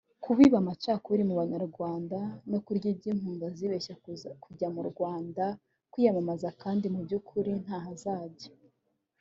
kubiba 0.23 0.55
amacakubiri 0.59 1.23
mu 1.29 1.35
banyarwanda 1.41 2.17
no 2.51 2.59
kurya 2.65 2.87
iby’impunzi 2.93 3.43
azibeshyeshya 3.49 4.31
kujya 4.43 4.67
mu 4.75 4.81
Rwanda 4.89 5.43
kwiyamamaza 5.91 6.49
kandi 6.61 6.85
mubyukuri 6.93 7.51
ntaho 7.63 7.89
azajya 7.95 8.49